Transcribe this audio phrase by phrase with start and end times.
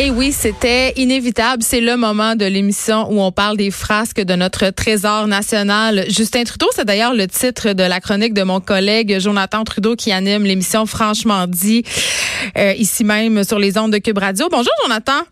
[0.00, 1.64] Et oui, c'était inévitable.
[1.64, 6.04] C'est le moment de l'émission où on parle des frasques de notre trésor national.
[6.08, 10.12] Justin Trudeau, c'est d'ailleurs le titre de la chronique de mon collègue Jonathan Trudeau qui
[10.12, 11.82] anime l'émission Franchement dit,
[12.56, 14.46] euh, ici même sur les ondes de Cube Radio.
[14.48, 15.24] Bonjour Jonathan.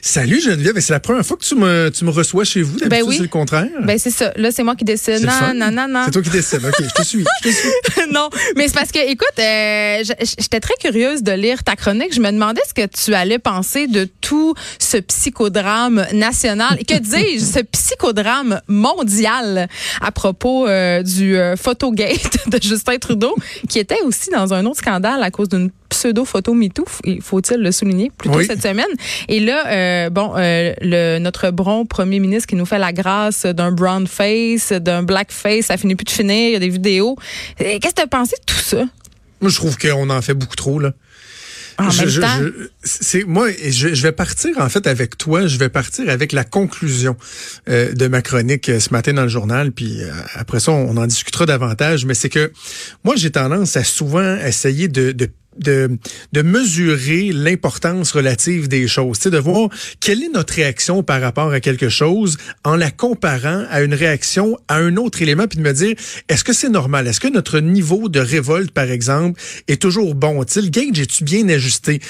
[0.00, 2.78] Salut Geneviève, c'est la première fois que tu me, tu me reçois chez vous.
[2.78, 3.16] D'habitude, Ben oui.
[3.16, 3.68] c'est le contraire.
[3.82, 4.32] Ben c'est ça.
[4.36, 5.24] Là, c'est moi qui décide.
[5.24, 6.02] Non, non, non, non.
[6.04, 6.64] C'est toi qui décides.
[6.64, 7.24] OK, je te suis.
[7.42, 7.68] Je te suis.
[8.12, 10.04] non, mais c'est parce que, écoute, euh,
[10.38, 12.14] j'étais très curieuse de lire ta chronique.
[12.14, 16.76] Je me demandais ce que tu allais penser de tout ce psychodrame national.
[16.78, 19.68] Et que dis-je, ce psychodrame mondial
[20.00, 23.34] à propos euh, du euh, photogate de Justin Trudeau,
[23.68, 27.72] qui était aussi dans un autre scandale à cause d'une pseudo-photo MeToo, il faut-il le
[27.72, 28.46] souligner, plus tôt Oui.
[28.46, 28.86] cette semaine.
[29.28, 33.46] Et là, euh, bon, euh, le, notre bon premier ministre qui nous fait la grâce
[33.46, 36.68] d'un brown face, d'un black face, ça finit plus de finir, il y a des
[36.68, 37.16] vidéos.
[37.58, 38.84] Qu'est-ce que tu as pensé de tout ça?
[39.40, 40.92] Moi, je trouve qu'on en fait beaucoup trop, là.
[41.78, 45.18] En Je- même je- temps, je- c'est moi, je, je vais partir en fait avec
[45.18, 45.46] toi.
[45.46, 47.18] Je vais partir avec la conclusion
[47.68, 49.72] euh, de ma chronique euh, ce matin dans le journal.
[49.72, 52.06] Puis euh, après ça, on en discutera davantage.
[52.06, 52.50] Mais c'est que
[53.04, 55.28] moi, j'ai tendance à souvent essayer de, de
[55.58, 55.98] de,
[56.32, 59.68] de mesurer l'importance relative des choses, de voir
[60.00, 64.56] quelle est notre réaction par rapport à quelque chose en la comparant à une réaction
[64.68, 65.94] à un autre élément, puis de me dire,
[66.28, 67.06] est-ce que c'est normal?
[67.06, 70.44] Est-ce que notre niveau de révolte, par exemple, est toujours bon?
[70.44, 72.00] Tu sais, le gauge, est-tu bien ajusté?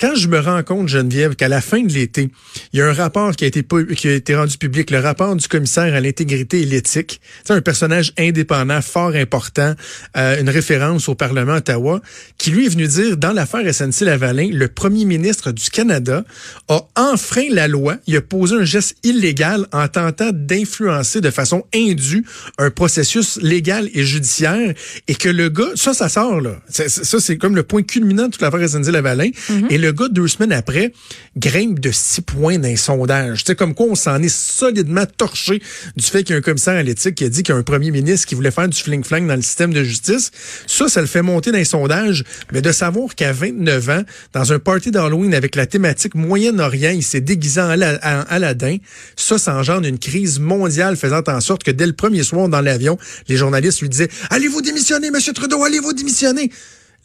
[0.00, 2.30] Quand je me rends compte, Geneviève, qu'à la fin de l'été,
[2.72, 3.64] il y a un rapport qui a été,
[3.96, 8.12] qui a été rendu public, le rapport du commissaire à l'intégrité et l'éthique, un personnage
[8.18, 9.74] indépendant, fort important,
[10.16, 12.00] euh, une référence au Parlement Ottawa,
[12.38, 16.24] qui lui est venu dire, dans l'affaire SNC-Lavalin, le premier ministre du Canada
[16.68, 21.64] a enfreint la loi, il a posé un geste illégal en tentant d'influencer de façon
[21.74, 22.24] indue
[22.58, 24.74] un processus légal et judiciaire,
[25.08, 26.56] et que le gars, ça, ça sort, là.
[26.68, 29.30] C'est- c'est- Ça, c'est comme le point culminant de toute l'affaire SNC-Lavalin,
[29.70, 30.92] et le gars, deux semaines après,
[31.36, 33.44] grimpe de six points d'un sondage.
[33.44, 35.62] Tu sais, comme quoi on s'en est solidement torché
[35.96, 37.58] du fait qu'il y a un commissaire à l'éthique qui a dit qu'il y a
[37.58, 40.30] un premier ministre qui voulait faire du fling-flang dans le système de justice.
[40.66, 42.24] Ça, ça le fait monter dans les sondages.
[42.52, 44.02] Mais de savoir qu'à 29 ans,
[44.32, 48.76] dans un party d'Halloween avec la thématique Moyen-Orient, il s'est déguisé en, Ala- en Aladdin,
[49.16, 52.60] ça, ça engendre une crise mondiale faisant en sorte que dès le premier soir dans
[52.60, 52.96] l'avion,
[53.28, 56.50] les journalistes lui disaient «Allez-vous démissionner, Monsieur Trudeau, allez-vous démissionner?»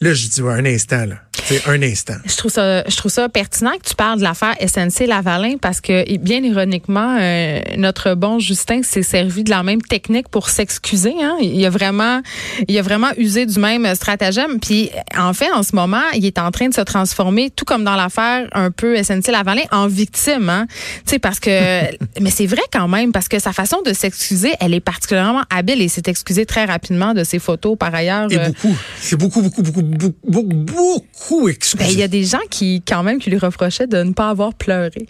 [0.00, 1.16] Là, je dis ouais, un instant, là.
[1.44, 2.14] C'est un instant.
[2.24, 5.80] je trouve ça, je trouve ça pertinent que tu parles de l'affaire SNC Lavalin parce
[5.80, 11.14] que bien ironiquement, euh, notre bon Justin s'est servi de la même technique pour s'excuser.
[11.20, 11.36] Hein.
[11.40, 12.20] Il a vraiment,
[12.68, 14.60] il a vraiment usé du même stratagème.
[14.60, 17.84] Puis en fait, en ce moment, il est en train de se transformer, tout comme
[17.84, 20.48] dans l'affaire un peu SNC Lavalin, en victime.
[20.48, 20.66] Hein.
[21.04, 21.50] Tu sais parce que,
[22.20, 25.82] mais c'est vrai quand même parce que sa façon de s'excuser, elle est particulièrement habile
[25.82, 28.30] et s'est excusé très rapidement de ses photos par ailleurs.
[28.30, 28.76] Et euh, beaucoup.
[29.00, 31.04] C'est beaucoup, beaucoup, beaucoup, beaucoup, beaucoup,
[31.78, 34.28] Ben, il y a des gens qui, quand même, qui lui reprochaient de ne pas
[34.28, 35.08] avoir pleuré.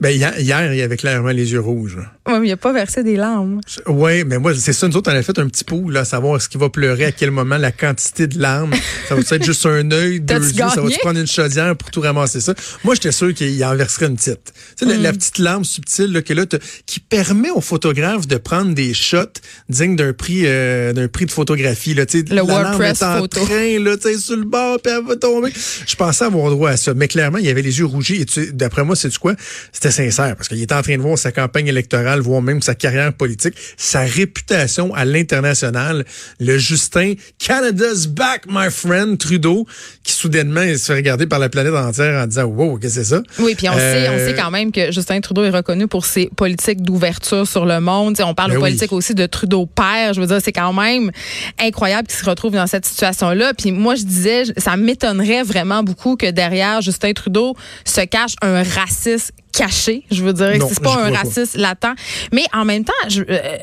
[0.00, 1.98] Ben, hier, hier, il avait clairement les yeux rouges.
[2.28, 3.60] Oui, mais il a pas versé des larmes.
[3.86, 6.04] Ouais, mais moi, c'est ça, nous autres, on a fait un petit pot, là, à
[6.04, 8.72] savoir est-ce qu'il va pleurer, à quel moment, la quantité de larmes.
[9.08, 12.00] Ça va être juste un œil, deux yeux, ça va-tu prendre une chaudière pour tout
[12.00, 12.54] ramasser ça?
[12.84, 14.52] Moi, j'étais sûr qu'il en verserait une petite.
[14.78, 15.02] Tu sais, la, Mm.
[15.02, 16.44] la petite larme subtile, là, que là,
[16.86, 21.30] qui permet aux photographes de prendre des shots dignes d'un prix, euh, d'un prix de
[21.32, 22.24] photographie, là, tu sais.
[22.28, 23.44] Le la larme WordPress est en photo.
[23.44, 25.52] train, là, tu sais, sur le bord, puis elle va tomber.
[25.86, 26.94] Je pensais avoir droit à ça.
[26.94, 28.22] Mais clairement, il y avait les yeux rougis.
[28.36, 29.34] Et d'après moi, c'est du quoi?
[29.72, 30.36] C'était sincère.
[30.36, 33.54] Parce qu'il était en train de voir sa campagne électorale, voire même sa carrière politique,
[33.76, 36.04] sa réputation à l'international.
[36.40, 39.66] Le Justin, Canada's back, my friend, Trudeau,
[40.04, 43.02] qui soudainement il se fait regarder par la planète entière en disant, wow, qu'est-ce que
[43.04, 43.22] c'est ça?
[43.38, 46.04] Oui, puis on sait, on Euh, sait quand même que Justin Trudeau est reconnu pour
[46.06, 48.16] ses politiques d'ouverture sur le monde.
[48.22, 48.68] On parle Ben de oui.
[48.70, 50.12] politique aussi de Trudeau père.
[50.12, 51.10] Je veux dire, c'est quand même
[51.58, 53.52] incroyable qu'il se retrouve dans cette situation-là.
[53.56, 57.54] Puis moi, je disais, ça m'étonnerait vraiment beaucoup que derrière Justin Trudeau
[57.84, 60.04] se cache un raciste caché.
[60.10, 61.94] Je veux dire, c'est pas un raciste latent.
[62.32, 63.58] Mais en même temps, je, euh,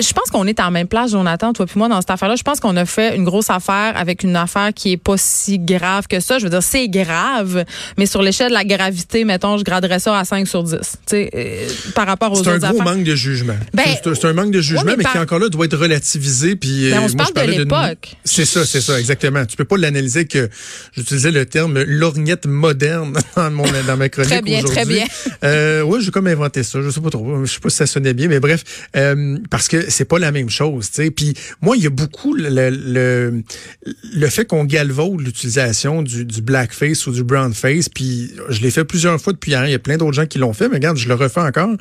[0.00, 2.36] je pense qu'on est en même place, Jonathan, toi puis moi, dans cette affaire-là.
[2.36, 5.58] Je pense qu'on a fait une grosse affaire avec une affaire qui est pas si
[5.58, 6.38] grave que ça.
[6.38, 7.64] Je veux dire, c'est grave,
[7.98, 10.76] mais sur l'échelle de la gravité, mettons, je graderais ça à 5 sur 10.
[10.80, 13.56] Tu sais, euh, par rapport aux autres C'est un gros manque de jugement.
[13.72, 16.56] Ben, c'est un manque de jugement, mais, qui encore là doit être relativisé.
[16.56, 18.16] Puis, ben, on se parle de l'époque.
[18.24, 19.44] C'est ça, c'est ça, exactement.
[19.46, 20.48] Tu peux pas l'analyser que
[20.96, 25.04] j'utilisais le terme lorgnette moderne dans, mon, dans ma chronique Très bien, très bien.
[25.44, 26.80] Euh, oui, j'ai comme inventé ça.
[26.82, 27.44] Je sais pas trop.
[27.44, 28.64] Je sais pas si ça sonnait bien, mais bref,
[28.96, 30.90] euh, parce que c'est pas la même chose.
[30.90, 31.10] Tu sais.
[31.10, 33.42] Puis moi, il y a beaucoup le, le,
[34.12, 37.88] le fait qu'on galvaude l'utilisation du, du blackface ou du brownface.
[37.88, 39.66] Puis je l'ai fait plusieurs fois depuis hier.
[39.66, 41.76] Il y a plein d'autres gens qui l'ont fait, mais regarde, je le refais encore.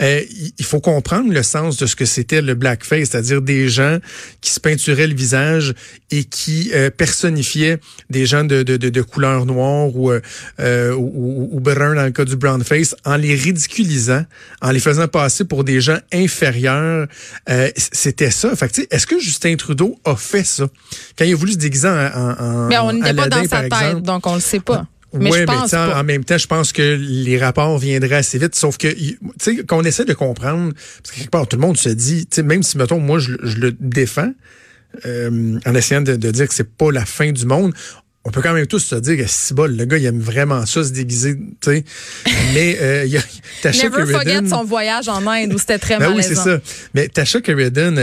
[0.00, 0.20] Euh,
[0.58, 3.98] il faut comprendre le sens de ce que c'était le blackface, c'est-à-dire des gens
[4.40, 5.74] qui se peinturaient le visage
[6.10, 7.78] et qui euh, personnifiaient
[8.10, 12.24] des gens de, de, de, couleur noire ou, euh, ou, ou brun dans le cas
[12.24, 14.24] du brownface en les ridiculisant,
[14.62, 17.06] en les faisant passer pour des gens inférieurs.
[17.50, 18.54] Euh, c'était ça.
[18.56, 20.66] Fait est-ce que Justin Trudeau a fait ça?
[21.18, 24.02] Quand il a voulu se déguiser en, en Mais on n'était pas dans sa tête,
[24.02, 24.86] donc on le sait pas.
[25.16, 28.54] Mais je pense mais en même temps, je pense que les rapports viendraient assez vite.
[28.54, 31.76] Sauf que, tu sais, qu'on essaie de comprendre, parce que quelque part, tout le monde
[31.76, 34.32] se dit, tu sais, même si, mettons, moi, je, le défends,
[35.06, 37.72] euh, en essayant de, de dire que c'est pas la fin du monde,
[38.26, 40.64] on peut quand même tous se dire que si bol, le gars, il aime vraiment
[40.64, 41.84] ça, se déguiser, tu sais.
[42.54, 43.20] Mais euh, il a
[43.62, 46.30] Tasha Never forget son voyage en Inde où c'était très ben malaisant.
[46.30, 46.60] Oui, c'est ça.
[46.94, 47.40] Mais Tasha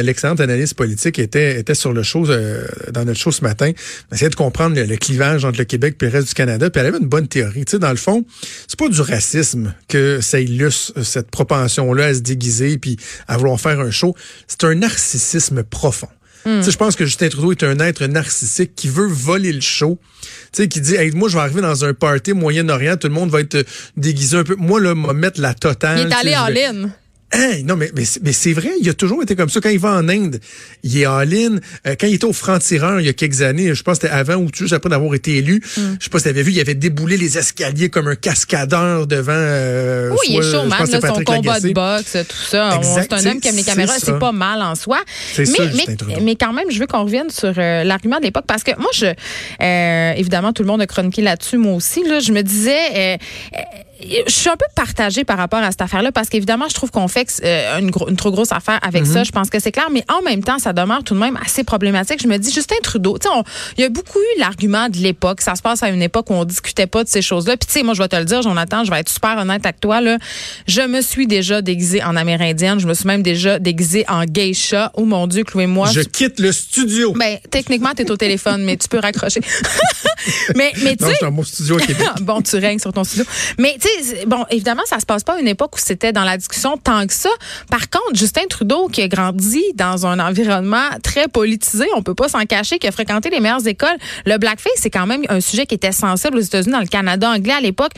[0.03, 3.71] l'excellente analyste politique, était était sur le show euh, dans notre show ce matin.
[4.11, 6.69] On essayait de comprendre le, clivage entre le Québec et le reste du Canada.
[6.69, 7.65] Puis elle avait une bonne théorie.
[7.65, 8.23] Tu sais, dans le fond,
[8.67, 12.97] c'est pas du racisme que ça illustre cette propension-là à se déguiser puis
[13.27, 14.15] à vouloir faire un show.
[14.47, 16.09] C'est un narcissisme profond.
[16.45, 16.61] Hmm.
[16.61, 19.99] Je pense que Justin Trudeau est un être narcissique qui veut voler le show.
[20.51, 23.29] sais, qui dit hey, moi je vais arriver dans un party Moyen-Orient, tout le monde
[23.29, 23.65] va être
[23.97, 24.55] déguisé un peu.
[24.55, 25.99] Moi là, me mettre la totale.
[25.99, 26.89] Il est allé en ligne.
[27.33, 29.61] Hey, non, mais, mais, mais c'est vrai, il a toujours été comme ça.
[29.61, 30.39] Quand il va en Inde,
[30.83, 31.59] il est all-in.
[31.87, 34.13] Euh, quand il était au franc-tireur il y a quelques années, je pense que c'était
[34.13, 35.81] avant ou juste après d'avoir été élu, mm.
[35.97, 39.07] je sais pas si tu avais vu, il avait déboulé les escaliers comme un cascadeur
[39.07, 39.31] devant...
[39.33, 42.79] Euh, oui, il est showman, là, son combat de boxe, tout ça.
[42.83, 44.99] C'est un homme qui aime les caméras, c'est pas mal en soi.
[45.37, 48.45] Mais, ça, mais, mais, quand même, je veux qu'on revienne sur euh, l'argument de l'époque,
[48.45, 49.05] parce que moi, je
[50.19, 52.03] évidemment, tout le monde a chroniqué là-dessus, moi aussi.
[52.03, 53.17] Là, je me disais
[54.27, 57.07] je suis un peu partagée par rapport à cette affaire-là parce qu'évidemment, je trouve qu'on
[57.07, 59.19] fait euh, une, une, trop grosse affaire avec ça.
[59.19, 59.25] Mhm.
[59.25, 61.63] Je pense que c'est clair, mais en même temps, ça demeure tout de même assez
[61.63, 62.21] problématique.
[62.21, 63.33] Je me dis, Justin Trudeau, tu sais,
[63.77, 65.41] il y a beaucoup eu l'argument de l'époque.
[65.41, 67.57] Ça se passe à une époque où on discutait pas de ces choses-là.
[67.57, 69.65] Puis tu sais, moi, je vais te le dire, Jonathan, je vais être super honnête
[69.65, 70.01] avec toi.
[70.01, 70.17] Là.
[70.67, 72.79] Je me suis déjà déguisée en amérindienne.
[72.79, 74.91] Je me suis même déjà déguisée en geisha.
[74.95, 75.89] Oh mon Dieu, Chloé, moi.
[75.91, 77.13] Je quitte le studio.
[77.13, 79.41] Ben, techniquement, tu es au téléphone, mais tu peux raccrocher.
[80.55, 81.29] mais, mais tu sais.
[81.29, 81.77] mon studio
[82.21, 83.25] bon, tu règnes sur ton studio.
[83.57, 83.87] Mais tu
[84.27, 87.05] bon, évidemment, ça se passe pas à une époque où c'était dans la discussion tant
[87.07, 87.29] que ça.
[87.69, 92.29] Par contre, Justin Trudeau, qui a grandi dans un environnement très politisé, on peut pas
[92.29, 95.65] s'en cacher, qui a fréquenté les meilleures écoles, le blackface, c'est quand même un sujet
[95.65, 97.91] qui était sensible aux États-Unis, dans le Canada anglais à l'époque.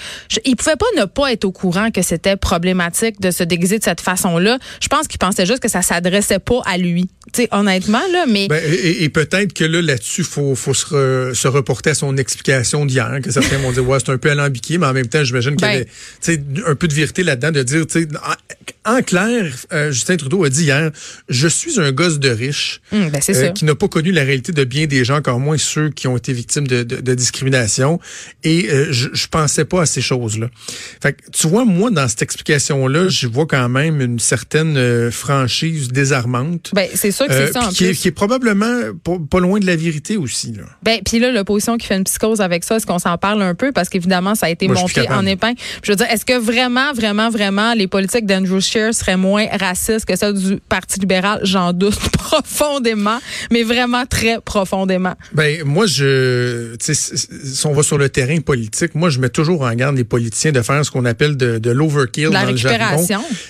[0.46, 3.84] Il pouvait pas ne pas être au courant que c'était problématique de se déguiser de
[3.84, 4.58] cette façon-là.
[4.82, 7.10] Je pense qu'il pensait juste que ça s'adressait pas à lui.
[7.34, 8.48] Tu sais, honnêtement, là, mais...
[8.48, 13.20] Ben, et, peut-être que là, là-dessus, faut, faut se, se reporter à son explication d'hier,
[13.24, 15.68] que certains vont dire, ouais, c'est un peu alambiqué, mais en même temps, j'imagine qu'il
[15.68, 15.83] y ben,
[16.28, 17.86] avait un peu de vérité là-dedans, de dire,
[18.86, 20.92] en, clair, euh, Justin Trudeau a dit hier,
[21.30, 24.52] je suis un gosse de riche hum, ben, euh, qui n'a pas connu la réalité
[24.52, 28.00] de bien des gens, encore moins ceux qui ont été victimes de, de, discrimination.
[28.44, 30.50] Et euh, je, je pensais pas à ces choses-là.
[31.02, 36.72] Fait tu vois, moi, dans cette explication-là, je vois quand même une certaine franchise désarmante.
[36.74, 37.68] Ben, c'est sûr que c'est ça.
[37.68, 38.82] En qui, Est, qui est probablement
[39.30, 40.54] pas, loin de la vérité aussi.
[40.54, 40.64] Là.
[40.84, 43.56] Ben, puis là, l'opposition qui fait une psychose avec ça, est-ce qu'on s'en parle un
[43.56, 43.72] peu?
[43.72, 45.60] Parce qu'évidemment, ça a été monté en épingle.
[45.82, 50.06] Je veux dire, est-ce que vraiment, vraiment, vraiment, les politiques d'Andrew Scheer seraient moins racistes
[50.06, 51.40] que celles du Parti libéral?
[51.44, 53.20] J'en doute profondément,
[53.52, 55.14] mais vraiment très profondément.
[55.34, 59.74] Ben, moi, je, si on va sur le terrain politique, moi, je mets toujours en
[59.74, 63.06] garde les politiciens de faire ce qu'on appelle de, de l'overkill dans le jargon.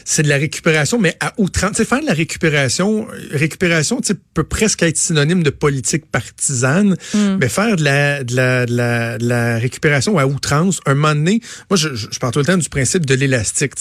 [0.05, 1.71] C'est de la récupération, mais à outrance.
[1.71, 6.95] Tu sais, faire de la récupération, récupération, tu peut presque être synonyme de politique partisane,
[7.13, 7.37] hmm.
[7.39, 11.15] mais faire de la, de la, de la, de la récupération à outrance, un moment
[11.15, 13.73] donné, moi, je, je parle tout le temps du principe de l'élastique.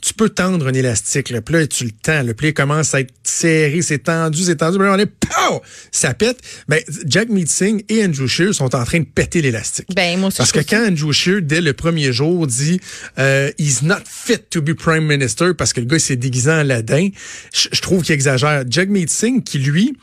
[0.00, 3.12] Tu, peux tendre un élastique, le puis tu le tends, le pli commence à être
[3.22, 5.60] serré, c'est tendu, c'est tendu, on est, pow!
[5.90, 6.38] ça pète.
[6.68, 9.86] Ben, Jack Meeting et Andrew Scheer sont en train de péter l'élastique.
[9.94, 12.80] Ben, moi Parce que quand Andrew Scheer, dès le premier jour, dit
[13.18, 16.62] euh, He's not fit to be prime minister parce que le gars s'est déguisé en
[16.62, 17.08] ladin,
[17.52, 18.64] je, trouve qu'il exagère.
[18.68, 19.96] Jack Meeting, qui lui,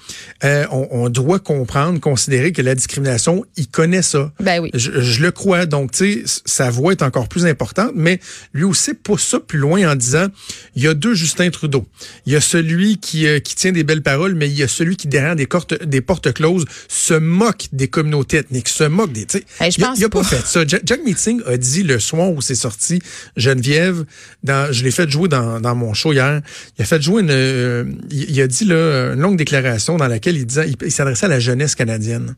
[0.44, 4.32] euh, on, on, doit comprendre, considérer que la discrimination, il connaît ça.
[4.40, 4.70] Ben oui.
[4.74, 5.66] Je, je le crois.
[5.66, 8.20] Donc, tu sais, sa voix est encore plus importante, mais
[8.54, 10.28] lui aussi pousse ça plus loin en disant,
[10.76, 11.88] il y a deux Justin Trudeau.
[12.26, 14.68] Il y a celui qui, euh, qui tient des belles paroles, mais il y a
[14.68, 15.48] celui qui, derrière des,
[15.86, 19.28] des portes closes, se moque des communautés ethniques, se moque des...
[19.60, 20.66] Hey, il, n'a pas fait ça.
[20.66, 23.02] Jack, Jack, Meeting a dit le soir où c'est sorti,
[23.36, 24.06] Geneviève,
[24.44, 26.42] dans, je l'ai fait jouer dans, dans mon show hier,
[26.78, 27.32] il a fait jouer une...
[27.32, 31.30] Euh, il, a dit là, une longue déclaration dans laquelle il disait, il s'adressait à
[31.30, 32.36] la jeunesse canadienne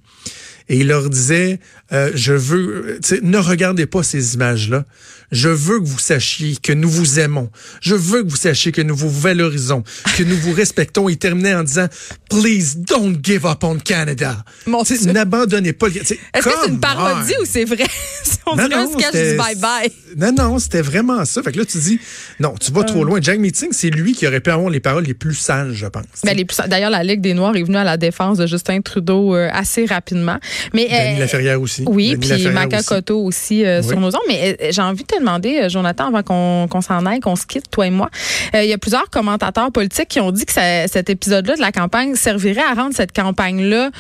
[0.70, 1.60] et il leur disait,
[1.92, 4.86] euh, je veux, ne regardez pas ces images-là.
[5.32, 7.50] Je veux que vous sachiez que nous vous aimons.
[7.82, 9.84] Je veux que vous sachiez que nous vous valorisons,
[10.18, 11.08] que nous vous respectons.
[11.08, 11.88] Il terminait en disant,
[12.30, 14.44] please don't give up on Canada.
[14.68, 15.88] N'abandonnez pas.
[15.88, 17.86] Est-ce que c'est une parodie ou c'est vrai?
[18.46, 19.92] On non, non, un sketch du bye-bye.
[20.18, 21.44] Non, non, c'était vraiment ça.
[21.44, 22.00] Fait que là, tu dis,
[22.40, 23.06] non, tu vas trop euh.
[23.06, 23.20] loin.
[23.22, 26.04] Jack Meeting, c'est lui qui aurait pu avoir les paroles les plus sages, je pense.
[26.24, 26.36] Ben,
[26.68, 29.86] D'ailleurs, la Ligue des Noirs est venue à la défense de Justin Trudeau euh, assez
[29.86, 30.40] rapidement.
[30.74, 31.84] Mais, Denis euh, Laferrière aussi.
[31.88, 34.22] Oui, puis Maca Cotto aussi, euh, sur nos ondes.
[34.28, 36.24] Mais euh, j'ai envie de te demander, Jonathan, avant
[36.70, 38.10] qu'on s'en aille, qu'on se quitte, toi et moi,
[38.54, 42.16] il y a plusieurs commentateurs politiques qui ont dit que cet épisode-là de la campagne
[42.16, 43.92] servirait à rendre cette campagne-là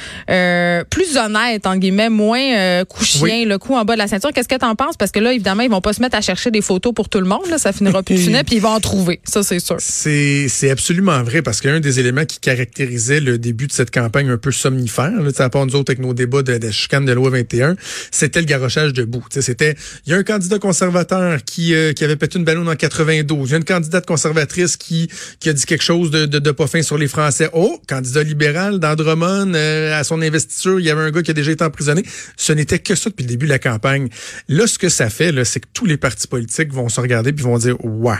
[0.89, 4.31] plus honnête, en guillemets, moins coup chien, le coup en bas de la ceinture.
[4.33, 4.97] Qu'est-ce que tu en penses?
[4.97, 7.19] Parce que là, évidemment, ils vont pas se mettre à chercher des photos pour tout
[7.19, 7.45] le monde.
[7.49, 9.19] Là, ça finira plus de puis ils vont en trouver.
[9.23, 9.77] Ça, c'est sûr.
[9.79, 14.37] C'est absolument vrai parce qu'un des éléments qui caractérisait le début de cette campagne un
[14.37, 17.75] peu somnifère, là, à part nous autres avec nos débats de, de de loi 21,
[18.11, 19.23] c'était le garochage debout.
[19.29, 19.75] C'était,
[20.05, 23.49] il y a un candidat conservateur qui, euh, qui avait pété une ballon en 92.
[23.49, 26.51] Il y a une candidate conservatrice qui, qui a dit quelque chose de, de, de
[26.51, 27.49] pas fin sur les Français.
[27.53, 31.33] Oh, candidat libéral d'Andromone, euh, à son investiture, il y avait un gars qui a
[31.33, 32.03] déjà été emprisonné.
[32.37, 34.09] Ce n'était que ça depuis le début de la campagne.
[34.47, 37.43] Là, ce que ça fait, c'est que tous les partis politiques vont se regarder puis
[37.43, 38.17] vont dire, ouais,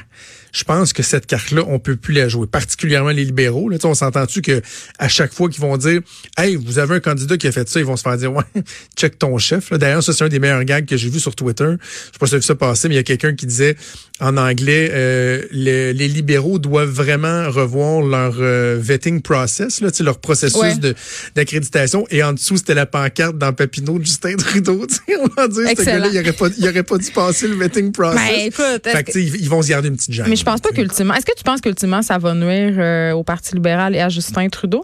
[0.52, 3.70] je pense que cette carte-là, on peut plus la jouer, particulièrement les libéraux.
[3.70, 4.62] Là, on s'entend-tu que
[4.98, 6.02] à chaque fois qu'ils vont dire,
[6.38, 8.44] hey, vous avez un candidat qui a fait ça, ils vont se faire dire, ouais,
[8.98, 9.72] check ton chef.
[9.74, 11.66] D'ailleurs, ça c'est un des meilleurs gags que j'ai vu sur Twitter.
[11.66, 13.76] Je sais pas si avez vu ça passer, mais il y a quelqu'un qui disait
[14.22, 20.80] en anglais, euh, les, libéraux doivent vraiment revoir leur euh, vetting process, là, leur processus
[20.80, 20.94] de
[21.36, 22.06] d'accréditation.
[22.10, 24.86] Et en dessous, c'était la pancarte dans Papineau de Justin Trudeau.
[25.20, 27.92] On va dire, ce gars-là, il aurait pas, il aurait pas dû passer le vetting
[27.92, 28.20] process.
[28.20, 30.28] Ben, écoute, fait que, ils vont se garder une petite jambe.
[30.28, 31.14] Mais je pense pas qu'ultimement.
[31.14, 34.50] Est-ce que tu penses qu'ultimement, ça va nuire euh, au Parti libéral et à Justin
[34.50, 34.84] Trudeau?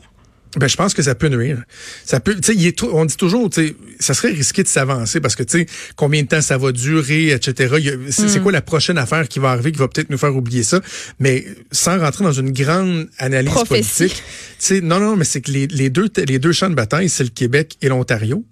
[0.58, 1.64] Ben, je pense que ça peut nuire.
[2.06, 5.36] Ça peut, tu sais, on dit toujours, tu sais, ça serait risqué de s'avancer parce
[5.36, 7.76] que, tu sais, combien de temps ça va durer, etc.
[8.10, 8.44] C'est mm.
[8.44, 10.82] quoi la prochaine affaire qui va arriver qui va peut-être nous faire oublier ça?
[11.20, 14.22] Mais sans rentrer dans une grande analyse politique, tu
[14.60, 17.24] sais, non, non, mais c'est que les, les, deux, les deux champs de bataille, c'est
[17.24, 18.46] le Québec et l'Ontario.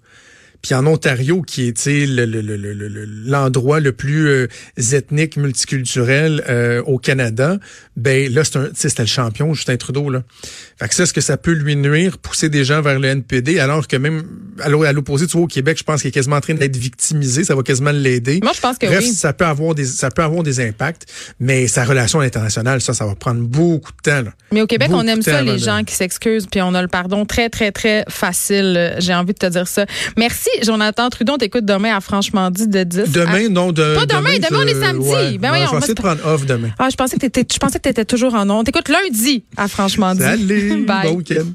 [0.64, 1.86] Puis en Ontario, qui est
[3.26, 4.46] l'endroit le, le, plus euh,
[4.78, 7.58] ethnique, multiculturel euh, au Canada,
[7.98, 10.08] ben là, c'était le champion, Justin Trudeau.
[10.08, 10.22] Là.
[10.78, 13.60] Fait que ça, est-ce que ça peut lui nuire, pousser des gens vers le NPD,
[13.60, 14.22] alors que même
[14.62, 17.44] à l'opposé, tu vois, au Québec, je pense qu'il est quasiment en train d'être victimisé,
[17.44, 18.40] ça va quasiment l'aider.
[18.42, 19.12] Moi, je pense que Bref, oui.
[19.12, 21.04] ça peut avoir des ça peut avoir des impacts,
[21.40, 24.22] mais sa relation internationale, ça, ça va prendre beaucoup de temps.
[24.22, 24.32] Là.
[24.50, 27.26] Mais au Québec, on aime ça, les gens qui s'excusent, puis on a le pardon
[27.26, 28.94] très, très, très facile.
[28.96, 29.84] J'ai envie de te dire ça.
[30.16, 30.48] Merci.
[30.62, 33.12] Jonathan Trudeau, on t'écoute demain à Franchement dit de 10.
[33.12, 33.96] Demain, non, de.
[33.96, 35.38] Pas demain, demain, on est samedi.
[35.38, 36.70] Ben ouais, je vais essayer de prendre off demain.
[36.78, 39.68] Ah, je pensais que t'étais, je pensais que t'étais toujours en On T'écoute lundi à
[39.68, 40.22] Franchement dit.
[40.22, 40.84] Salut.
[40.86, 41.08] Bye.
[41.08, 41.46] Bon week-end.